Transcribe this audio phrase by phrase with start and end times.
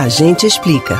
[0.00, 0.98] A gente explica.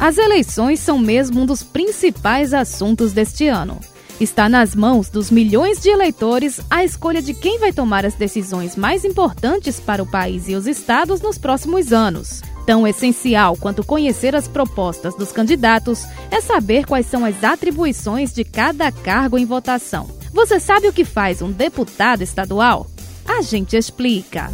[0.00, 3.78] As eleições são mesmo um dos principais assuntos deste ano.
[4.18, 8.74] Está nas mãos dos milhões de eleitores a escolha de quem vai tomar as decisões
[8.74, 12.42] mais importantes para o país e os estados nos próximos anos.
[12.66, 18.42] Tão essencial quanto conhecer as propostas dos candidatos é saber quais são as atribuições de
[18.42, 20.10] cada cargo em votação.
[20.32, 22.88] Você sabe o que faz um deputado estadual?
[23.24, 24.50] A gente explica.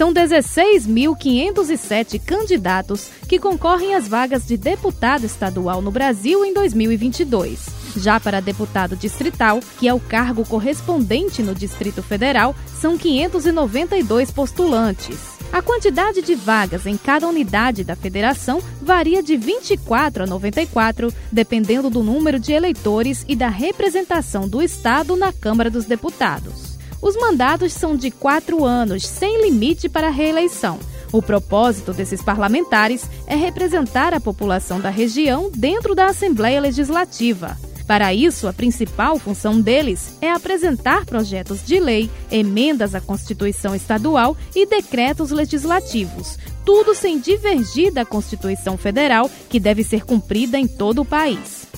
[0.00, 7.66] São 16.507 candidatos que concorrem às vagas de deputado estadual no Brasil em 2022.
[7.98, 15.18] Já para deputado distrital, que é o cargo correspondente no Distrito Federal, são 592 postulantes.
[15.52, 21.90] A quantidade de vagas em cada unidade da federação varia de 24 a 94, dependendo
[21.90, 26.69] do número de eleitores e da representação do Estado na Câmara dos Deputados.
[27.02, 30.78] Os mandatos são de quatro anos, sem limite para reeleição.
[31.12, 37.56] O propósito desses parlamentares é representar a população da região dentro da Assembleia Legislativa.
[37.86, 44.36] Para isso, a principal função deles é apresentar projetos de lei, emendas à Constituição Estadual
[44.54, 51.02] e decretos legislativos, tudo sem divergir da Constituição Federal, que deve ser cumprida em todo
[51.02, 51.69] o país.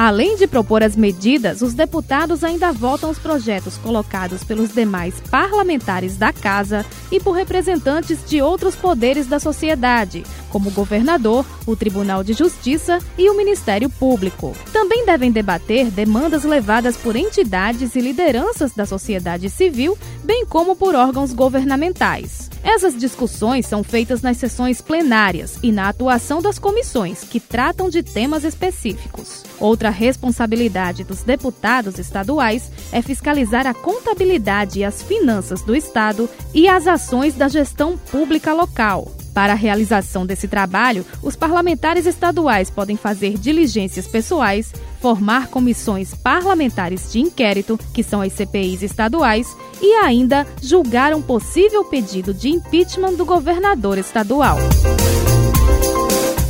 [0.00, 6.16] Além de propor as medidas, os deputados ainda votam os projetos colocados pelos demais parlamentares
[6.16, 12.24] da Casa e por representantes de outros poderes da sociedade, como o governador, o Tribunal
[12.24, 14.56] de Justiça e o Ministério Público.
[14.72, 20.94] Também devem debater demandas levadas por entidades e lideranças da sociedade civil, bem como por
[20.94, 22.48] órgãos governamentais.
[22.62, 28.02] Essas discussões são feitas nas sessões plenárias e na atuação das comissões, que tratam de
[28.02, 29.44] temas específicos.
[29.58, 36.68] Outra responsabilidade dos deputados estaduais é fiscalizar a contabilidade e as finanças do Estado e
[36.68, 39.17] as ações da gestão pública local.
[39.38, 47.12] Para a realização desse trabalho, os parlamentares estaduais podem fazer diligências pessoais, formar comissões parlamentares
[47.12, 53.12] de inquérito, que são as CPIs estaduais, e ainda julgar um possível pedido de impeachment
[53.12, 54.58] do governador estadual.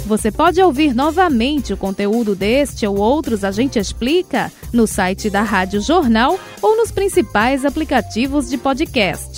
[0.07, 5.43] Você pode ouvir novamente o conteúdo deste ou outros A Gente Explica no site da
[5.43, 9.38] Rádio Jornal ou nos principais aplicativos de podcast: